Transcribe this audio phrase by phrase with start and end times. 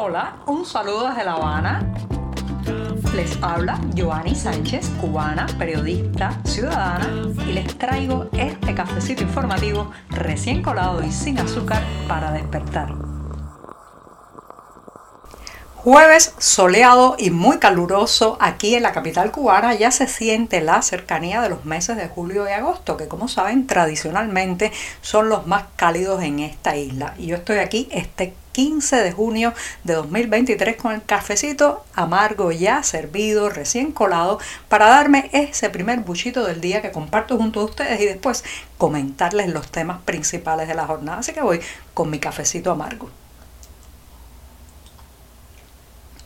[0.00, 1.92] Hola, un saludo desde La Habana.
[3.16, 11.02] Les habla Joanny Sánchez, cubana, periodista, ciudadana, y les traigo este cafecito informativo recién colado
[11.02, 12.94] y sin azúcar para despertar.
[15.74, 21.40] Jueves soleado y muy caluroso aquí en la capital cubana ya se siente la cercanía
[21.40, 26.22] de los meses de julio y agosto, que como saben tradicionalmente son los más cálidos
[26.22, 27.14] en esta isla.
[27.18, 29.54] Y yo estoy aquí este 15 de junio
[29.84, 36.44] de 2023 con el cafecito amargo ya servido, recién colado, para darme ese primer buchito
[36.44, 38.42] del día que comparto junto a ustedes y después
[38.76, 41.20] comentarles los temas principales de la jornada.
[41.20, 41.60] Así que voy
[41.94, 43.08] con mi cafecito amargo.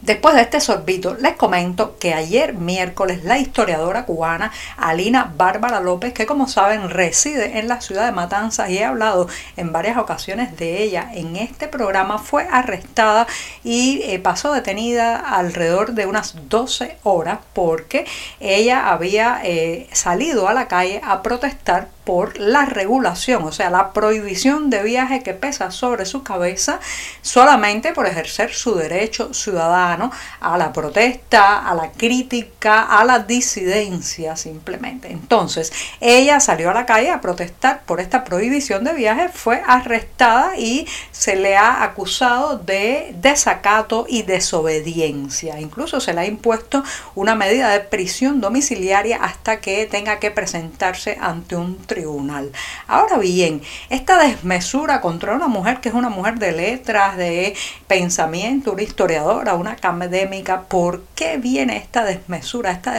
[0.00, 6.14] Después de este sorbito, les comento que ayer miércoles la historiadora cubana Alina Bárbara López,
[6.14, 9.28] que como saben reside en la ciudad de Matanzas y he hablado
[9.58, 13.26] en varias ocasiones de ella en este programa, fue arrestada
[13.62, 18.06] y eh, pasó detenida alrededor de unas 12 horas porque
[18.40, 23.92] ella había eh, salido a la calle a protestar por la regulación, o sea, la
[23.92, 26.80] prohibición de viaje que pesa sobre su cabeza
[27.22, 34.36] solamente por ejercer su derecho ciudadano a la protesta, a la crítica, a la disidencia
[34.36, 35.10] simplemente.
[35.10, 40.56] Entonces, ella salió a la calle a protestar por esta prohibición de viaje, fue arrestada
[40.56, 45.60] y se le ha acusado de desacato y desobediencia.
[45.60, 46.82] Incluso se le ha impuesto
[47.14, 52.52] una medida de prisión domiciliaria hasta que tenga que presentarse ante un tribunal.
[52.86, 57.56] Ahora bien, esta desmesura contra una mujer que es una mujer de letras, de
[57.88, 62.92] pensamiento, una historiadora, una académica, ¿por qué viene esta desmesura, esta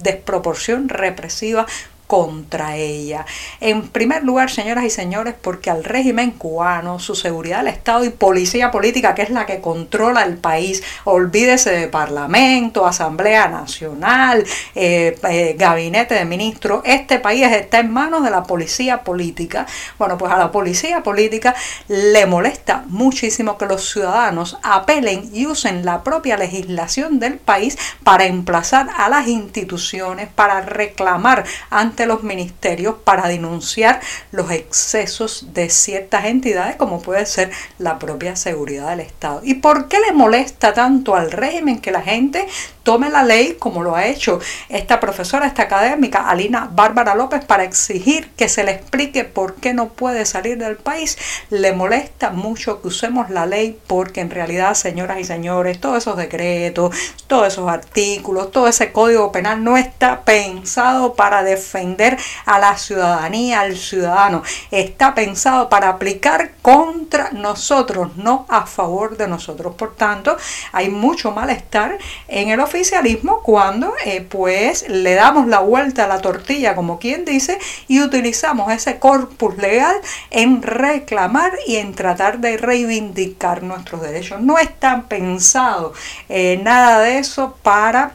[0.00, 1.66] desproporción represiva
[2.08, 3.26] contra ella.
[3.60, 8.08] En primer lugar, señoras y señores, porque al régimen cubano, su seguridad del Estado y
[8.08, 14.44] policía política, que es la que controla el país, olvídese de Parlamento, Asamblea Nacional,
[14.74, 19.66] eh, eh, Gabinete de Ministros, este país está en manos de la policía política.
[19.98, 21.54] Bueno, pues a la policía política
[21.88, 28.24] le molesta muchísimo que los ciudadanos apelen y usen la propia legislación del país para
[28.24, 34.00] emplazar a las instituciones, para reclamar ante los ministerios para denunciar
[34.32, 39.40] los excesos de ciertas entidades como puede ser la propia seguridad del Estado.
[39.42, 42.46] ¿Y por qué le molesta tanto al régimen que la gente
[42.88, 44.40] tome la ley como lo ha hecho
[44.70, 49.74] esta profesora, esta académica, Alina Bárbara López, para exigir que se le explique por qué
[49.74, 51.18] no puede salir del país?
[51.50, 56.16] Le molesta mucho que usemos la ley porque en realidad, señoras y señores, todos esos
[56.16, 62.16] decretos, todos esos artículos, todo ese código penal no está pensado para defender
[62.46, 64.42] a la ciudadanía, al ciudadano.
[64.70, 69.74] Está pensado para aplicar contra nosotros, no a favor de nosotros.
[69.74, 70.38] Por tanto,
[70.72, 76.20] hay mucho malestar en el oficialismo cuando eh, pues le damos la vuelta a la
[76.20, 77.58] tortilla, como quien dice,
[77.88, 79.96] y utilizamos ese corpus legal
[80.30, 84.40] en reclamar y en tratar de reivindicar nuestros derechos.
[84.40, 85.92] No está pensado
[86.28, 88.12] eh, nada de eso para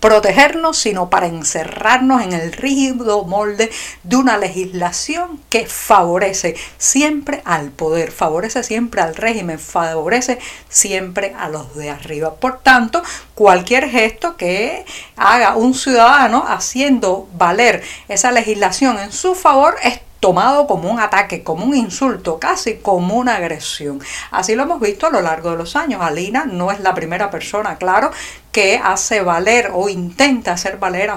[0.00, 3.70] protegernos, sino para encerrarnos en el rígido molde
[4.02, 10.38] de una legislación que favorece siempre al poder, favorece siempre al régimen, favorece
[10.68, 12.34] siempre a los de arriba.
[12.34, 13.02] Por tanto,
[13.34, 14.84] cualquier gesto que
[15.16, 21.42] haga un ciudadano haciendo valer esa legislación en su favor es tomado como un ataque,
[21.42, 24.00] como un insulto, casi como una agresión.
[24.30, 26.00] Así lo hemos visto a lo largo de los años.
[26.00, 28.12] Alina no es la primera persona, claro,
[28.52, 31.10] que hace valer o intenta hacer valer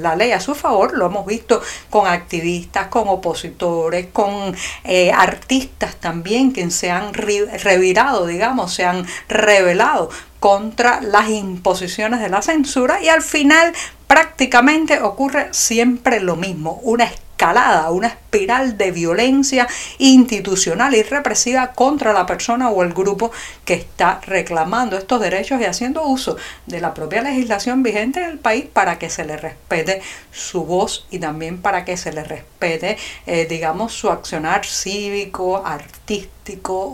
[0.00, 0.96] la ley a su favor.
[0.96, 8.24] Lo hemos visto con activistas, con opositores, con eh, artistas también que se han revirado,
[8.24, 10.08] digamos, se han rebelado
[10.40, 13.74] contra las imposiciones de la censura y al final
[14.06, 18.06] prácticamente ocurre siempre lo mismo, una escalada, una
[18.36, 19.66] espiral de violencia
[19.98, 23.30] institucional y represiva contra la persona o el grupo
[23.64, 26.36] que está reclamando estos derechos y haciendo uso
[26.66, 31.18] de la propia legislación vigente del país para que se le respete su voz y
[31.18, 36.36] también para que se le respete, eh, digamos, su accionar cívico, artístico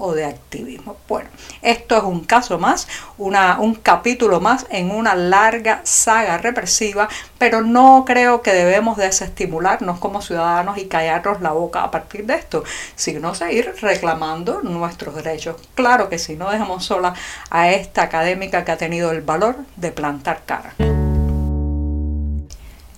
[0.01, 0.97] o de activismo.
[1.09, 1.29] Bueno,
[1.61, 7.09] esto es un caso más, un capítulo más en una larga saga represiva,
[7.39, 12.35] pero no creo que debemos desestimularnos como ciudadanos y callarnos la boca a partir de
[12.35, 12.65] esto,
[12.95, 15.57] sino seguir reclamando nuestros derechos.
[15.75, 17.15] Claro que si no dejamos sola
[17.51, 20.75] a esta académica que ha tenido el valor de plantar cara.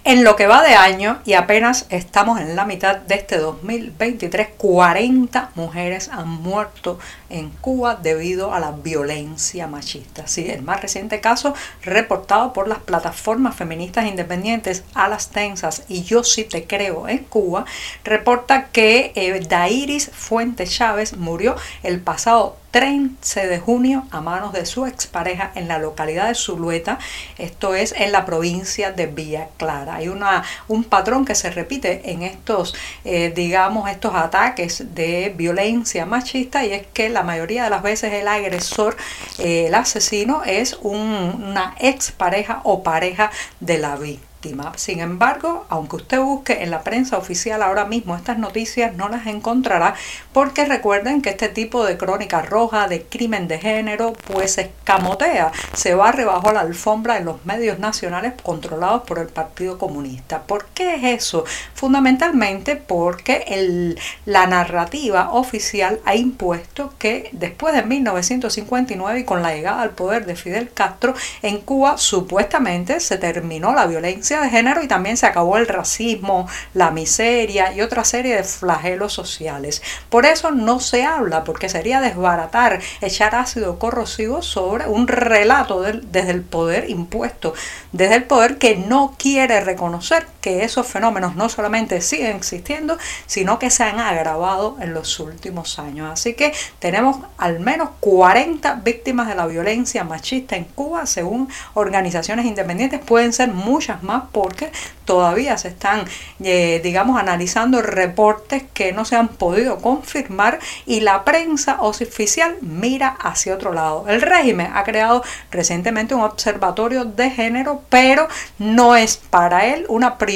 [0.07, 4.49] En lo que va de año, y apenas estamos en la mitad de este 2023,
[4.59, 6.99] 40 mujeres han muerto
[7.31, 10.27] en Cuba debido a la violencia machista.
[10.27, 16.03] Sí, el más reciente caso reportado por las plataformas feministas independientes a las tensas y
[16.03, 17.65] yo sí te creo en Cuba,
[18.05, 24.67] reporta que eh, Dairis Fuente Chávez murió el pasado 13 de junio a manos de
[24.67, 26.99] su expareja en la localidad de Zulueta,
[27.39, 29.95] esto es en la provincia de Villa Clara.
[29.95, 32.75] Hay una, un patrón que se repite en estos,
[33.05, 38.13] eh, digamos, estos ataques de violencia machista y es que la mayoría de las veces
[38.13, 38.97] el agresor,
[39.39, 43.31] eh, el asesino, es un, una expareja o pareja
[43.61, 44.34] de la víctima.
[44.77, 49.27] Sin embargo, aunque usted busque en la prensa oficial ahora mismo estas noticias, no las
[49.27, 49.95] encontrará
[50.33, 55.53] porque recuerden que este tipo de crónica roja de crimen de género pues se escamotea,
[55.75, 60.43] se va bajo la alfombra en los medios nacionales controlados por el Partido Comunista.
[60.43, 61.45] ¿Por qué es eso?
[61.75, 63.97] Fundamentalmente porque
[64.27, 70.27] la narrativa oficial ha impuesto que después de 1959 y con la llegada al poder
[70.27, 75.27] de Fidel Castro, en Cuba supuestamente se terminó la violencia de género y también se
[75.27, 79.83] acabó el racismo, la miseria y otra serie de flagelos sociales.
[80.09, 86.31] Por eso no se habla, porque sería desbaratar, echar ácido corrosivo sobre un relato desde
[86.31, 87.55] el poder impuesto,
[87.93, 93.59] desde el poder que no quiere reconocer que esos fenómenos no solamente siguen existiendo, sino
[93.59, 96.11] que se han agravado en los últimos años.
[96.13, 102.45] Así que tenemos al menos 40 víctimas de la violencia machista en Cuba, según organizaciones
[102.45, 104.71] independientes, pueden ser muchas más porque
[105.07, 106.05] todavía se están,
[106.43, 113.09] eh, digamos, analizando reportes que no se han podido confirmar y la prensa oficial mira
[113.09, 114.05] hacia otro lado.
[114.09, 120.19] El régimen ha creado recientemente un observatorio de género, pero no es para él una
[120.19, 120.34] prioridad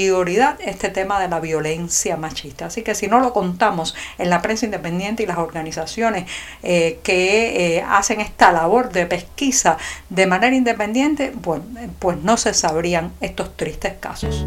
[0.60, 2.66] este tema de la violencia machista.
[2.66, 6.24] Así que si no lo contamos en la prensa independiente y las organizaciones
[6.62, 9.76] eh, que eh, hacen esta labor de pesquisa
[10.08, 11.64] de manera independiente, bueno,
[11.98, 14.44] pues no se sabrían estos tristes casos.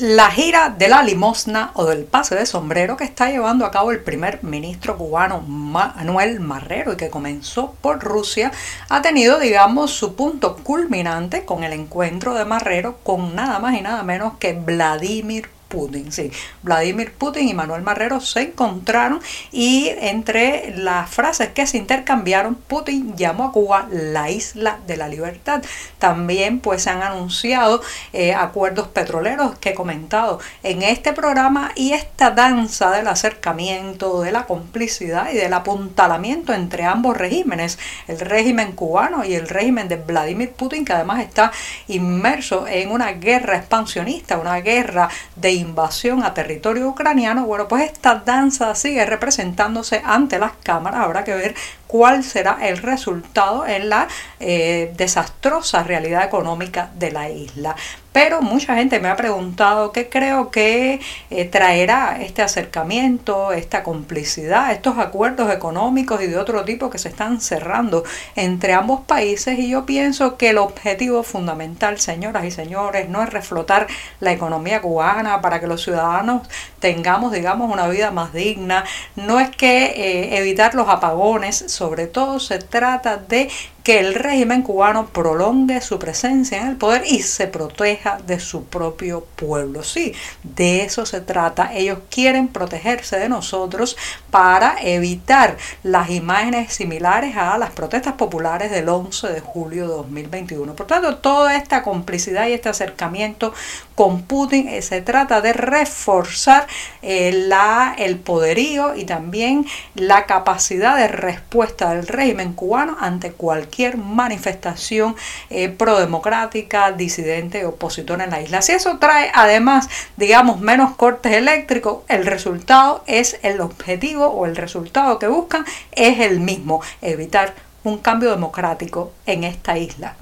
[0.00, 3.90] La gira de la limosna o del pase de sombrero que está llevando a cabo
[3.90, 8.50] el primer ministro cubano Manuel Marrero y que comenzó por Rusia
[8.88, 13.82] ha tenido, digamos, su punto culminante con el encuentro de Marrero con nada más y
[13.82, 16.12] nada menos que Vladimir Putin.
[16.12, 16.30] Sí,
[16.62, 19.22] Vladimir Putin y Manuel Marrero se encontraron
[19.52, 25.08] y entre las frases que se intercambiaron, Putin llamó a Cuba la isla de la
[25.08, 25.62] libertad.
[25.98, 27.80] También pues se han anunciado
[28.12, 34.32] eh, acuerdos petroleros que he comentado en este programa y esta danza del acercamiento, de
[34.32, 37.78] la complicidad y del apuntalamiento entre ambos regímenes,
[38.08, 41.52] el régimen cubano y el régimen de Vladimir Putin, que además está
[41.86, 48.16] inmerso en una guerra expansionista, una guerra de invasión a territorio ucraniano, bueno, pues esta
[48.16, 51.00] danza sigue representándose ante las cámaras.
[51.04, 51.54] Habrá que ver
[51.90, 54.06] cuál será el resultado en la
[54.38, 57.74] eh, desastrosa realidad económica de la isla.
[58.12, 61.00] Pero mucha gente me ha preguntado qué creo que
[61.30, 67.08] eh, traerá este acercamiento, esta complicidad, estos acuerdos económicos y de otro tipo que se
[67.08, 68.02] están cerrando
[68.34, 73.30] entre ambos países y yo pienso que el objetivo fundamental, señoras y señores, no es
[73.30, 73.86] reflotar
[74.18, 76.48] la economía cubana para que los ciudadanos
[76.80, 78.84] tengamos, digamos, una vida más digna,
[79.14, 83.50] no es que eh, evitar los apagones, sobre todo se trata de
[83.82, 88.64] que el régimen cubano prolongue su presencia en el poder y se proteja de su
[88.64, 89.82] propio pueblo.
[89.82, 91.72] Sí, de eso se trata.
[91.74, 93.96] Ellos quieren protegerse de nosotros
[94.30, 100.74] para evitar las imágenes similares a las protestas populares del 11 de julio de 2021.
[100.74, 103.54] Por tanto, toda esta complicidad y este acercamiento
[103.94, 106.66] con Putin eh, se trata de reforzar
[107.02, 113.69] eh, la, el poderío y también la capacidad de respuesta del régimen cubano ante cualquier
[113.96, 115.16] manifestación
[115.48, 118.62] eh, prodemocrática, disidente, opositora en la isla.
[118.62, 124.56] Si eso trae además, digamos, menos cortes eléctricos, el resultado es el objetivo o el
[124.56, 130.16] resultado que buscan es el mismo, evitar un cambio democrático en esta isla.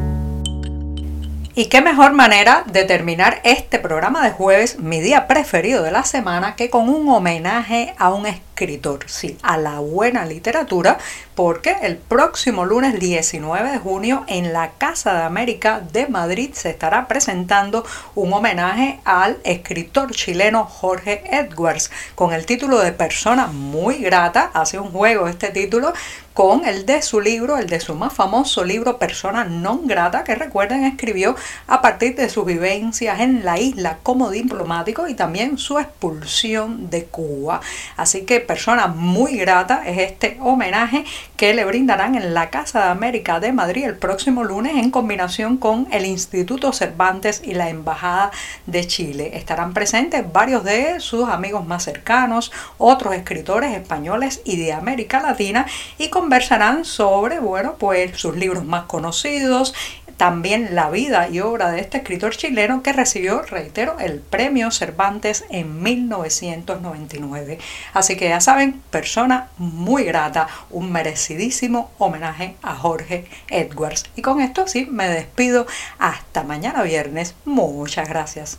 [1.59, 6.05] Y qué mejor manera de terminar este programa de jueves, mi día preferido de la
[6.05, 8.27] semana, que con un homenaje a un
[8.59, 10.99] escritor, sí, a la buena literatura,
[11.37, 16.71] porque el próximo lunes 19 de junio en la Casa de América de Madrid se
[16.71, 17.85] estará presentando
[18.17, 24.81] un homenaje al escritor chileno Jorge Edwards con el título de Persona muy grata, hace
[24.81, 25.93] un juego este título
[26.39, 30.37] con el de su libro, el de su más famoso libro Persona non grata, que
[30.37, 31.35] recuerden escribió
[31.67, 37.07] a partir de sus vivencias en la isla como diplomático y también su expulsión de
[37.07, 37.61] Cuba.
[37.97, 41.05] Así que Persona muy grata es este homenaje
[41.37, 45.57] que le brindarán en la Casa de América de Madrid el próximo lunes en combinación
[45.57, 48.31] con el Instituto Cervantes y la Embajada
[48.67, 49.33] de Chile.
[49.35, 55.67] Estarán presentes varios de sus amigos más cercanos, otros escritores españoles y de América Latina
[55.99, 59.73] y con conversarán sobre, bueno, pues sus libros más conocidos,
[60.19, 65.47] también la vida y obra de este escritor chileno que recibió, reitero, el premio Cervantes
[65.49, 67.59] en 1999.
[67.95, 74.05] Así que ya saben, persona muy grata, un merecidísimo homenaje a Jorge Edwards.
[74.15, 75.67] Y con esto sí, me despido
[75.99, 77.37] hasta mañana viernes.
[77.47, 78.59] Muchas gracias.